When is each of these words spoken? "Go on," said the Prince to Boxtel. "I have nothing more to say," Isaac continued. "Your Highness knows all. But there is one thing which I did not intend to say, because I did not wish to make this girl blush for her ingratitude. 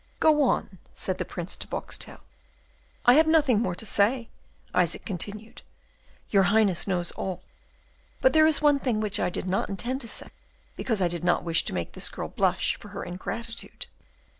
"Go 0.19 0.41
on," 0.49 0.79
said 0.95 1.19
the 1.19 1.25
Prince 1.29 1.55
to 1.57 1.67
Boxtel. 1.67 2.21
"I 3.05 3.13
have 3.13 3.27
nothing 3.27 3.59
more 3.61 3.75
to 3.75 3.85
say," 3.85 4.29
Isaac 4.73 5.05
continued. 5.05 5.61
"Your 6.31 6.41
Highness 6.41 6.87
knows 6.87 7.11
all. 7.11 7.43
But 8.19 8.33
there 8.33 8.47
is 8.47 8.63
one 8.63 8.79
thing 8.79 8.99
which 8.99 9.19
I 9.19 9.29
did 9.29 9.45
not 9.47 9.69
intend 9.69 10.01
to 10.01 10.07
say, 10.07 10.29
because 10.75 11.03
I 11.03 11.07
did 11.07 11.23
not 11.23 11.43
wish 11.43 11.63
to 11.65 11.73
make 11.73 11.91
this 11.91 12.09
girl 12.09 12.29
blush 12.29 12.79
for 12.79 12.87
her 12.87 13.03
ingratitude. 13.03 13.85